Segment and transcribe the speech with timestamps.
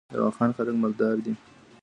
[0.11, 1.33] د واخان خلک مالدار دي